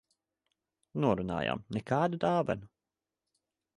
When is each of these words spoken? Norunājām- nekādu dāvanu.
Norunājām- 1.03 1.61
nekādu 1.77 2.21
dāvanu. 2.27 2.71